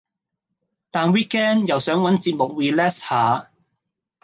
[0.89, 3.51] 但 weekend 又想搵節目 relax 下